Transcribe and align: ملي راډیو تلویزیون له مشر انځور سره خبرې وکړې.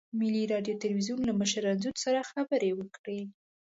ملي 0.19 0.43
راډیو 0.53 0.79
تلویزیون 0.83 1.19
له 1.25 1.33
مشر 1.41 1.63
انځور 1.71 1.95
سره 2.05 2.27
خبرې 2.31 2.69
وکړې. 2.75 3.19